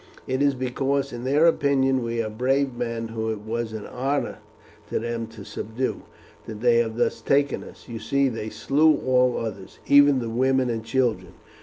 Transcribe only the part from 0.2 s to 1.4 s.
It is because, in